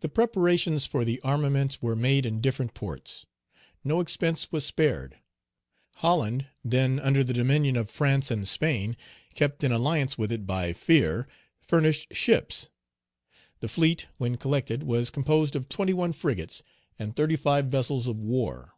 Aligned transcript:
The 0.00 0.08
preparations 0.08 0.84
for 0.84 1.04
the 1.04 1.20
armament 1.20 1.78
were 1.80 1.94
made 1.94 2.26
in 2.26 2.40
different 2.40 2.74
ports. 2.74 3.24
No 3.84 4.00
expense 4.00 4.50
was 4.50 4.66
spared. 4.66 5.20
Holland, 5.98 6.48
then 6.64 6.98
under 6.98 7.22
the 7.22 7.32
domination 7.32 7.76
of 7.76 7.88
France 7.88 8.32
and 8.32 8.48
Spain, 8.48 8.96
kept 9.36 9.62
in 9.62 9.70
alliance 9.70 10.18
with 10.18 10.32
it 10.32 10.44
by 10.44 10.72
Page 10.72 10.88
157 11.02 11.12
fear, 11.12 11.28
furnished 11.60 12.06
ships. 12.16 12.68
The 13.60 13.68
fleet, 13.68 14.08
when 14.18 14.36
collected, 14.38 14.82
was 14.82 15.10
composed 15.10 15.54
of 15.54 15.68
twenty 15.68 15.92
one 15.92 16.12
frigates, 16.12 16.64
and 16.98 17.14
thirty 17.14 17.36
five 17.36 17.66
vessels 17.66 18.08
of 18.08 18.24
war. 18.24 18.74